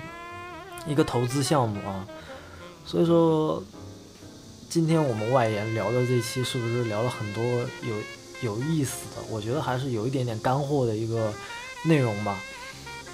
[0.87, 2.07] 一个投资项目啊。
[2.85, 3.61] 所以说，
[4.69, 7.95] 今天我们外延聊的这期是不是聊了很多有
[8.41, 9.21] 有意思的？
[9.29, 11.33] 我觉得还是有一点点干货的一个
[11.85, 12.39] 内容吧。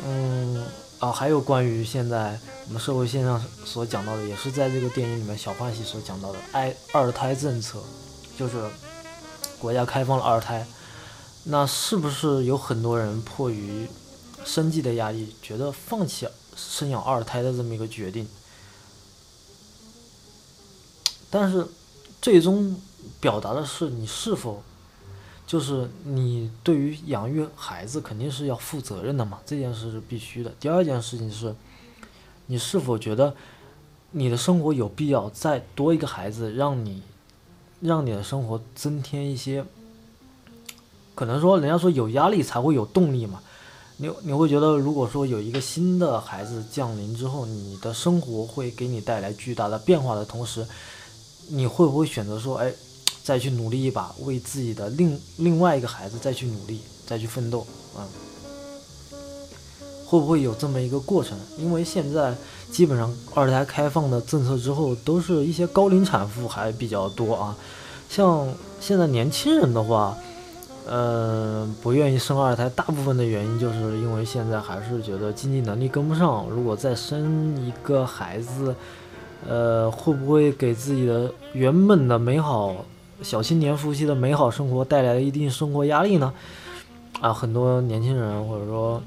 [0.03, 0.65] 嗯
[0.99, 7.79] 啊，还有关于现在我们社会现象所讲到的，也是在这个电影里面小欢喜所讲到的，爱二胎政策，
[8.38, 8.69] 就是
[9.60, 10.65] 国家开放了二胎，
[11.43, 13.88] 那是不是有很多人迫于
[14.45, 18.27] 生计的压力，觉得放弃生养二胎的这么一个决定？
[21.29, 21.67] 但是
[22.21, 22.79] 最终
[23.19, 24.62] 表达的是你是否？
[25.51, 30.53] 就是你对于养育孩子肯定是要负责任的嘛，这件事是必须的。
[30.61, 31.53] 第二件事情是，
[32.45, 33.35] 你是否觉得
[34.11, 37.03] 你的生活有必要再多一个孩子，让你
[37.81, 39.65] 让你的生活增添一些？
[41.13, 43.41] 可能说人家说有压力才会有动力嘛。
[43.97, 50.65] 你你会觉得，如果说有一个新的孩子降临之后，你的生活会给你带来巨大的变化的同时，
[51.49, 52.71] 你会不会选择说，哎？
[53.24, 58.04] 再去努力一把，为自己的另另外一个孩子再去努力，再去奋斗，啊，
[60.06, 61.38] 会不会有这么一个过程？
[61.58, 62.36] 因为现在
[62.71, 67.56] 基本上二胎开放的政策之后，都是一些高龄产妇还比较多啊。
[68.10, 68.47] 像
[68.80, 70.17] 现在年轻人的话，
[70.88, 76.47] 嗯，不愿意生二胎，大部分的原因就是因为现在还是觉得经济能力跟不上。
[76.50, 78.76] 如果再生一个孩子，
[79.47, 82.86] 呃，会不会给自己的原本的美好？
[83.21, 86.34] 小青年夫妻的美好生活带来了一定生活压力呢？
[87.19, 89.01] 啊，很多年轻人或者说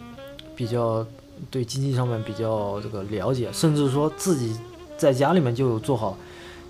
[0.55, 1.05] 比较
[1.50, 4.57] 对经济上面比较这个了解，甚至说自己
[4.96, 6.16] 在家里面就有做好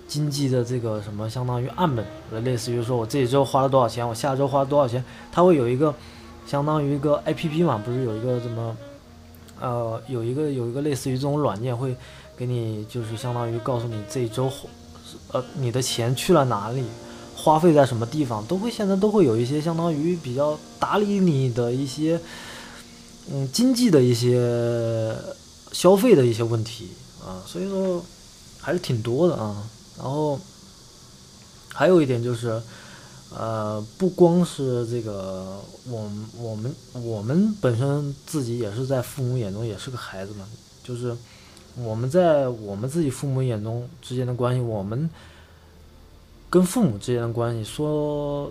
[0.07, 5.93] 经济的这个什么，相当于案本，类似于说我这一周花了多少钱，我下周花了多少钱，他会有一个
[6.47, 8.75] 相当于一个 A P P 嘛，不是有一个什么
[9.61, 11.95] 呃，有一个有一个类似于这种软件会
[12.35, 14.51] 给你，就是相当于告诉你这一周
[15.31, 16.83] 呃你的钱去了哪里。
[17.45, 22.19] 花费在什么地方都会，现在都会有一些相当于比较打理你的一些，
[23.31, 25.15] 嗯，经济的一些
[25.71, 26.89] 消费的一些问题
[27.23, 28.03] 啊，所以说
[28.59, 29.61] 还是挺多的啊。
[29.95, 30.39] 然后
[31.71, 32.59] 还有一点就是，
[33.29, 40.47] 呃，不光是这个，我我们我们本身自己也是在父母眼中也是个孩子嘛，
[40.83, 41.15] 就是
[41.75, 45.07] 我们在我们自己父母眼中之间的关系，我们。
[46.55, 48.49] 跟父母之间的关系，说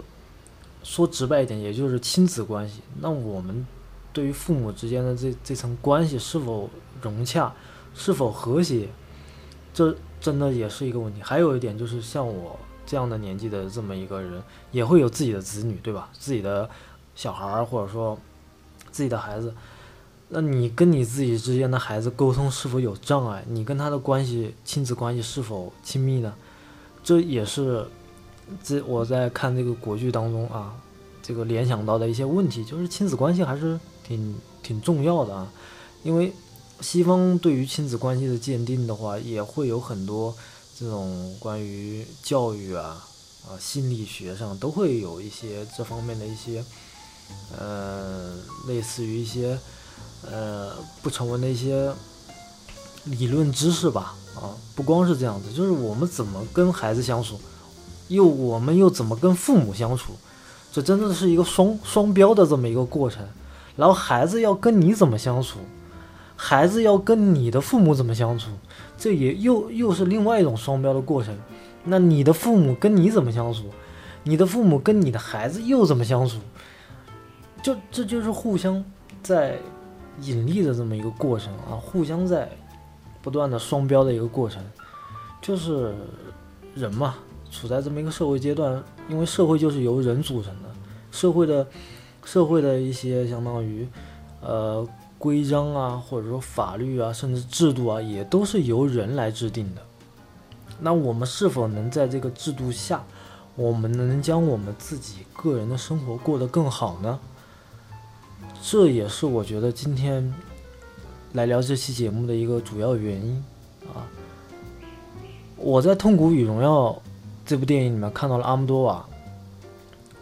[0.83, 2.81] 说直白一点，也就是亲子关系。
[3.01, 3.67] 那我们
[4.13, 6.69] 对于父母之间的这这层关系是否
[7.01, 7.51] 融洽，
[7.95, 8.91] 是否和谐，
[9.73, 11.23] 这真的也是一个问题。
[11.23, 16.11] 还有一点就是，像我这样的年纪的这么一个人，也会有自己的子女，对吧？
[16.13, 16.69] 自己的
[17.15, 18.19] 小孩儿，或者说
[18.93, 19.55] 自己的孩子。
[20.29, 23.43] 那你跟你自己之间的孩子沟通是否有障碍？
[23.49, 26.35] 你跟他的关系，亲子关系是否亲密呢？
[27.05, 27.87] 这也是，
[28.63, 30.75] 这我在看这个国剧当中啊，
[31.23, 35.53] 这个联想到的一些问题，就是亲子关系还是挺挺重要的啊。
[36.03, 36.33] 因为
[36.81, 40.35] 西方对于亲子关系的鉴定的话，也会有很多
[40.79, 43.07] 这种关于教育啊
[43.47, 46.65] 啊心理学上都会有一些这方面的一些，
[47.59, 48.35] 呃，
[48.67, 49.59] 类似于一些
[50.23, 51.93] 呃不成文的一些
[53.05, 54.17] 理论知识吧。
[54.37, 57.39] 啊，不光是这样子，就是我们怎么跟孩子相处，
[58.09, 60.13] 又我们又怎么跟父母相处，
[60.73, 63.25] 这真的是一个双双标的这么一个过程。
[63.77, 65.59] 然后孩子要跟你怎么相处，
[66.37, 68.51] 孩子要跟你的父母怎么相处，
[68.99, 71.37] 这也又又是另外一种双标的过程。
[71.85, 73.65] 那你的父母跟你怎么相处，
[74.23, 76.39] 你的父母跟你的孩子又怎么相处，
[77.63, 78.85] 就这就是互相
[79.23, 79.59] 在
[80.23, 82.51] 引力的这么一个过程啊，互相在。
[83.25, 84.63] 不断的双标的一个过程，
[85.41, 85.95] 就是
[86.75, 87.15] 人嘛，
[87.51, 90.69] 处在这么一个社会阶段，因为社会就是由人组成的，
[91.11, 91.67] 社会的，
[92.23, 93.89] 社会的一些相当于，
[94.43, 99.81] 呃，规章啊，或者说法律啊，甚至制度啊，也都是由人来制定的。
[100.79, 103.03] 那我们是否能在这个制度下，
[103.57, 107.19] 我们能将我们自己个人的生活过得更好呢？
[108.63, 110.35] 这也是我觉得今天
[111.35, 113.45] 来聊这期节目的一个主要原因
[113.93, 114.07] 啊。
[115.57, 116.91] 我在《痛苦与荣耀》
[117.45, 119.05] 这部电影里面看到了阿姆多瓦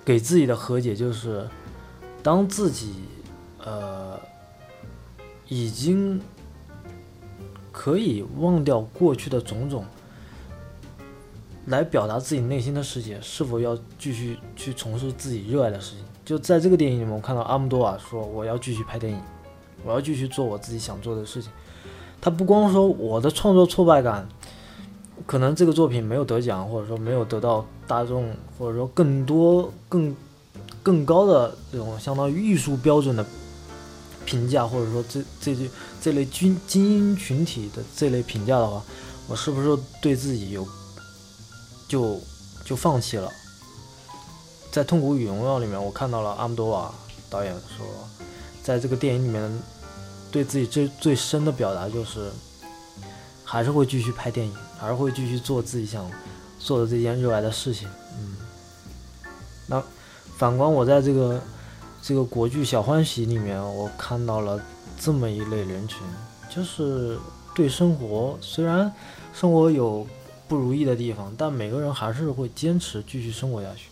[0.07, 1.47] 给自己的和解，就是
[2.23, 2.95] 当自己
[3.59, 4.19] 呃
[5.49, 6.19] 已经
[7.71, 9.85] 可以忘掉过去的种种。
[11.67, 16.05] 来表达自己内心的世界，是否要继续去从事自己热爱的事情？
[16.25, 19.21] 就在这个电影里面，我看到阿姆多瓦说：“我要继续拍电影，
[19.85, 21.51] 我要继续做我自己想做的事情。”
[22.21, 24.29] 他不光说我的创作挫败感，
[25.27, 30.15] 可能这个作品没有得奖，或者说没有得到大众或者说更多更
[30.83, 33.27] 更高的这种相当于艺术标准的
[34.25, 35.71] 评价，或者说这这这
[36.01, 38.83] 这类军精英群体的这类评价的话，
[39.29, 40.67] 我是不是对自己有？
[41.89, 42.19] 就
[42.65, 43.29] 就放弃了。
[44.71, 46.91] 在《痛苦与荣耀》里面，我看到了阿姆多瓦
[47.29, 47.85] 导演说，
[48.63, 49.63] 在这个电影里面，
[50.31, 52.31] 对自己最最深的表达就是，
[53.45, 56.11] 还是会继续拍电影，还是会继续做自己想
[56.59, 57.89] 做的这件热爱的事情。
[58.19, 58.37] 嗯，
[59.67, 59.83] 那
[60.37, 61.41] 反观我在这个
[62.01, 64.63] 这个国剧《小欢喜》里面，我看到了
[64.99, 65.99] 这么一类人群，
[66.49, 67.19] 就是
[67.55, 68.93] 对生活虽然
[69.35, 70.07] 生活有。
[70.49, 73.89] 不如意的地方，但每个人还是会坚持继续生活下去，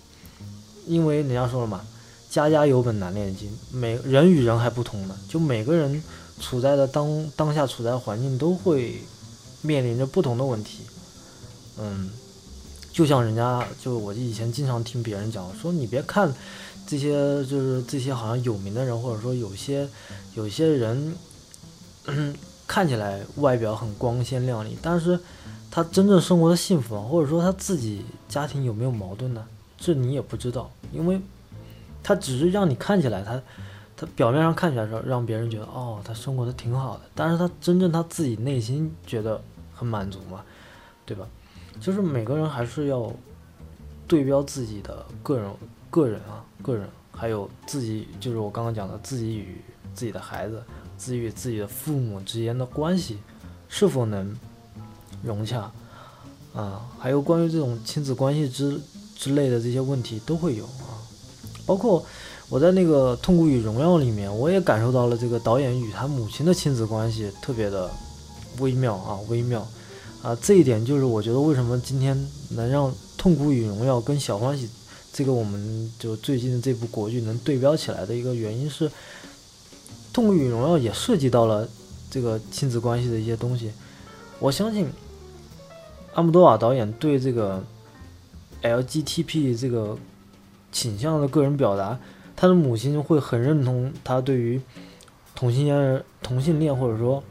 [0.87, 1.81] 因为人家说了嘛
[2.31, 6.03] ，“家家有本难念的经”，每人与人还不同呢，就每个人
[6.41, 9.03] 处在的当当下处在环境都会
[9.61, 10.85] 面临着不同的问题。
[11.79, 12.11] 嗯，
[12.93, 16.33] 就像人家就我以前经常听别人讲说，你别看
[16.87, 17.13] 这些
[17.45, 19.87] 就是这些好像有名的人，或者说有些
[20.35, 21.15] 有些人
[22.67, 25.19] 看起来外表很光鲜亮丽，但是。
[25.73, 29.47] 他真正生活的幸福，或者说他自己家庭有没有矛盾呢？
[29.79, 31.21] 这你也不知道，因为，
[32.03, 33.41] 他只是让你看起来他，
[33.97, 39.41] 他表面上看起来说让别人觉得哦，他生活的挺好的，但是他真正他自己内心觉得
[39.75, 40.43] 很满足嘛，
[41.05, 41.27] 对吧？
[41.81, 43.13] 就是每个人还是要
[44.07, 45.51] 对标自己的个人、
[45.91, 49.61] 个人啊、个人，还有自己，就是我刚刚讲的自己与
[49.95, 50.63] 自己的孩子、
[50.97, 53.19] 自己与自己的父母之间的关系
[53.69, 54.37] 是否能。
[55.23, 55.71] 融洽，
[56.55, 58.81] 啊，还有关于这种亲子关系之
[59.15, 60.67] 之类的这些问题都会有，
[61.67, 62.05] 包括
[62.49, 67.91] 我在那个《痛苦与荣耀》里面，我也感受到了这个导演与他母亲的亲子关系特别的
[68.59, 69.67] 微妙啊，微妙
[70.23, 74.67] 啊，这一点就是我觉得为什么今天能让《痛苦与荣耀》跟《小欢喜》
[75.13, 78.89] 这个我们就最近的这部国剧能对标起来的一个原因是，
[80.13, 81.69] 《痛苦与荣耀》也涉及到了
[82.11, 83.71] 这个亲子关系的一些东西，
[84.39, 84.89] 我相信。
[86.15, 87.63] 阿姆多瓦导演对这个
[88.63, 89.97] LGTP 这个
[90.73, 91.99] 倾向的个人表达，
[92.37, 94.61] 他的母亲会很认同他对于
[95.35, 97.23] 同性恋、同性恋或者说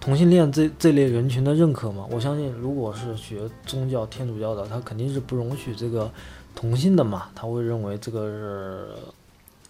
[0.00, 2.06] 同性恋这这类人群的认可吗？
[2.10, 6.10] 我相信，如果是学宗教天主教的，他肯定是不容许这个
[6.54, 8.88] 同性的嘛，他会认为这个是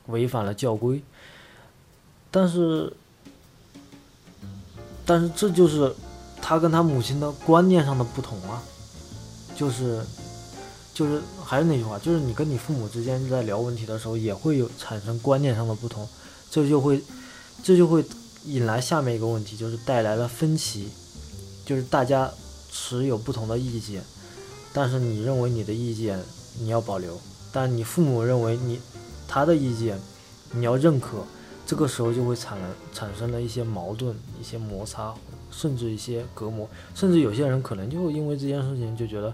[0.07, 1.03] 违反了教规。
[2.31, 2.93] 但是，
[5.05, 5.95] 但是这就是。
[6.41, 8.63] 他跟他母亲的观念上的不同啊，
[9.55, 10.01] 就是，
[10.95, 16.07] 就是还是那句话，就是你跟你父母之间在聊问题的时候，也会有产生观念上的不同，
[16.51, 17.03] 这就会，
[17.63, 18.05] 这就会
[18.45, 20.91] 引来下面一个问题，就是带来了分歧，
[21.65, 22.31] 就是大家
[22.71, 24.03] 持有不同的意见，
[24.75, 26.23] 但是你认为你的意见
[26.61, 27.19] 你要保留，
[27.51, 28.79] 但你父母认为你
[29.27, 29.99] 他的意见
[30.53, 31.25] 你要认可，
[31.65, 32.59] 这个时候就会产
[32.93, 35.15] 产生了一些矛盾，一些摩擦。
[35.51, 39.33] 甚至一些隔膜，甚至有些人可能就因为这件事情就觉得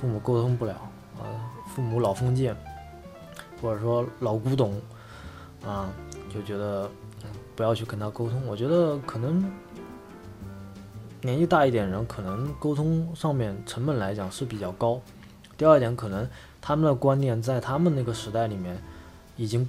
[0.00, 0.87] 父母沟通不了
[1.18, 1.26] 啊，
[1.74, 2.56] 父母老封建，
[3.60, 4.80] 或者说老古董
[5.64, 5.90] 啊，
[6.32, 6.90] 就觉得
[7.54, 8.46] 不要去跟他沟通。
[8.46, 9.44] 我觉得可能
[11.22, 15.00] 年纪大一点人，可能沟通上面成本来讲是比较高。
[15.56, 16.28] 第二点，可能
[16.60, 18.80] 他们的观念在他们那个时代里面
[19.36, 19.68] 已经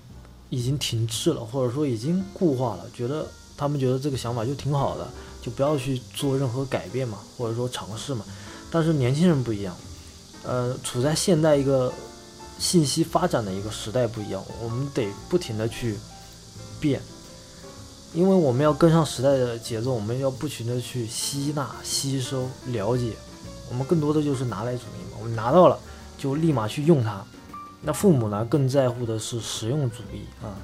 [0.50, 3.26] 已经停滞了，或者说已经固化了，觉得
[3.58, 5.08] 他们觉得这个想法就挺好的。
[5.42, 8.26] 就不要去做任何改变嘛，或者说尝试嘛。
[8.70, 9.74] 但是年轻人不一样，
[10.44, 11.92] 呃，处在现代一个
[12.58, 15.98] 信息发展的一个时代不一样，我们得不停的去
[16.80, 17.02] 变，
[18.14, 23.14] 因为我们要跟上时代的节奏，我们要不停的去吸纳、吸收、了解。
[23.70, 25.78] 我们更多的就是拿来主义嘛，我们拿到了
[26.18, 27.24] 就立马去用它。
[27.82, 30.58] 那父母呢，更在乎的是实用主义啊，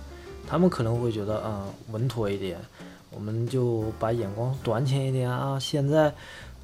[0.47, 2.59] 他们可能会觉得啊稳妥一点，
[3.11, 5.57] 我们就把眼光短浅一点啊。
[5.59, 6.13] 现在，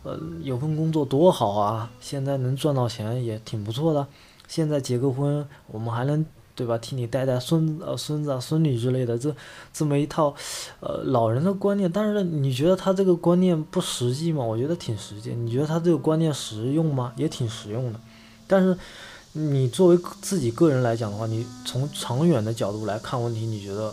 [0.03, 4.07] 呃，有份工作多好啊，现在能赚到钱也挺不错的。
[4.47, 6.25] 现在结个婚，我们还能。
[6.53, 6.77] 对吧？
[6.77, 9.33] 替你带带孙呃孙子啊孙女之类的，这
[9.73, 10.35] 这么一套，
[10.81, 11.89] 呃老人的观念。
[11.91, 14.43] 但是你觉得他这个观念不实际吗？
[14.43, 15.33] 我觉得挺实际。
[15.33, 17.13] 你觉得他这个观念实用吗？
[17.15, 17.99] 也挺实用的。
[18.47, 18.77] 但是
[19.31, 23.91] 你作为自己个人来讲的话，你从长远的角度来看问题，你觉得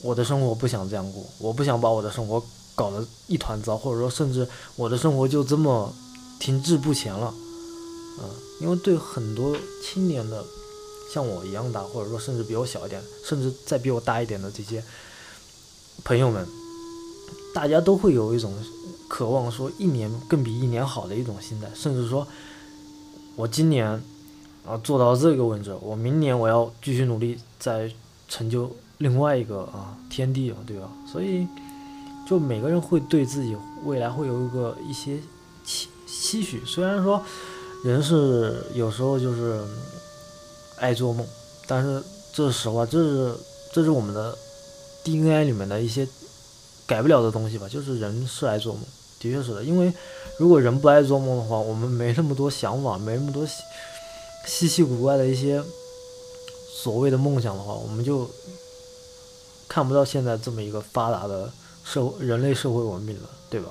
[0.00, 2.42] 我的生活不想这样过，我不想把我的生活
[2.76, 4.46] 搞得一团糟，或者说甚至
[4.76, 5.92] 我的生活就这么
[6.38, 7.34] 停滞不前了，
[8.20, 10.44] 嗯，因为对很多青年的。
[11.08, 14.82] 像我一样大，或者说甚至比我小一点，甚至再比我大一点的这些
[16.02, 16.44] 朋友们，
[17.54, 18.52] 大家都会有一种
[19.06, 22.26] 渴望，说一年更比一年好的一种心态，甚至说，
[23.36, 24.02] 我今年
[24.66, 27.88] 啊做到这个位置，我明年我要继续努力，再
[28.28, 30.90] 成就另外一个啊天地了，对吧？
[31.10, 31.46] 所以，
[32.28, 35.18] 就每个人会对自己未来会有一个一些
[35.64, 37.22] 期期许，虽然说
[37.84, 39.64] 人是有时候就是。
[40.78, 41.26] 爱做梦，
[41.66, 42.02] 但是
[42.34, 43.34] 这是实话，这是
[43.72, 44.36] 这是我们的
[45.02, 46.06] DNA 里面的一些
[46.86, 47.66] 改不了的东西吧。
[47.66, 48.82] 就是人是爱做梦，
[49.18, 49.64] 的确是的。
[49.64, 49.90] 因为
[50.38, 53.46] 如果人不爱做梦的话，我们没那么多想法，没那么多
[54.46, 55.64] 稀奇古怪的一些
[56.74, 58.28] 所谓的梦想的话，我们就
[59.66, 61.50] 看不到现在这么一个发达的
[61.86, 63.68] 社人类社会文明了，对吧？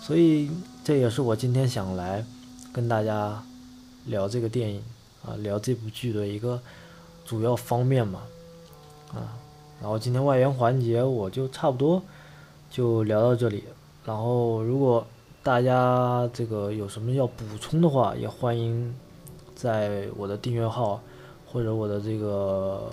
[0.00, 0.50] 所以
[0.82, 2.24] 这也是我今天想来
[2.72, 3.40] 跟大家
[4.06, 4.82] 聊这个电影。
[5.26, 6.60] 啊，聊这部剧的一个
[7.24, 8.22] 主要方面嘛，
[9.12, 9.34] 啊，
[9.80, 12.00] 然后今天外援环节我就差不多
[12.70, 13.64] 就聊到这里，
[14.04, 15.04] 然后如果
[15.42, 18.94] 大家这个有什么要补充的话，也欢迎
[19.56, 21.00] 在我的订阅号
[21.44, 22.88] 或者我的这个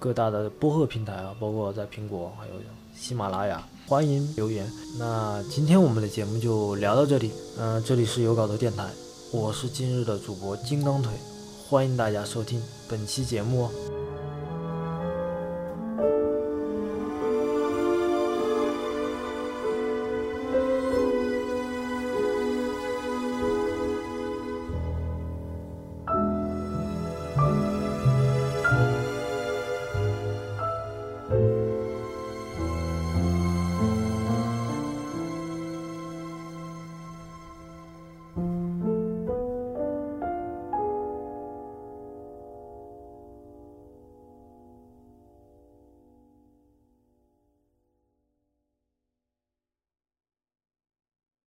[0.00, 2.54] 各大的播客平台啊，包括在苹果还有
[2.92, 4.70] 喜马拉雅，欢迎留言。
[4.98, 8.86] 那今天我们的节目就聊到这里，嗯，这里是有稿的电台，
[9.32, 11.10] 我是今日的主播金刚腿。
[11.66, 13.97] 欢迎大家收听本期节目哦。